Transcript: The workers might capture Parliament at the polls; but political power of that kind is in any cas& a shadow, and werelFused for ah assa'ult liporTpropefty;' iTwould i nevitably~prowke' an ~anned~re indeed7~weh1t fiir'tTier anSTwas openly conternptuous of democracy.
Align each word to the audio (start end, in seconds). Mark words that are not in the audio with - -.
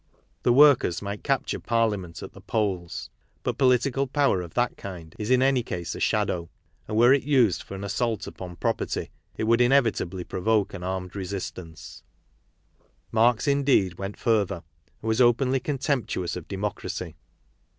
The 0.41 0.51
workers 0.51 1.03
might 1.03 1.23
capture 1.23 1.59
Parliament 1.59 2.23
at 2.23 2.33
the 2.33 2.41
polls; 2.41 3.11
but 3.43 3.59
political 3.59 4.07
power 4.07 4.41
of 4.41 4.55
that 4.55 4.75
kind 4.75 5.13
is 5.19 5.29
in 5.29 5.43
any 5.43 5.61
cas& 5.61 5.93
a 5.93 5.99
shadow, 5.99 6.49
and 6.87 6.97
werelFused 6.97 7.61
for 7.61 7.75
ah 7.75 7.81
assa'ult 7.81 8.23
liporTpropefty;' 8.27 9.11
iTwould 9.37 9.61
i 9.61 9.69
nevitably~prowke' 9.69 10.73
an 10.73 10.81
~anned~re 10.83 11.23
indeed7~weh1t 13.13 14.15
fiir'tTier 14.17 14.63
anSTwas 15.03 15.21
openly 15.21 15.59
conternptuous 15.59 16.35
of 16.35 16.47
democracy. 16.47 17.15